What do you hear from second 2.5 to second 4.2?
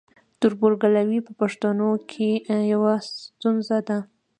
یوه ستونزه ده.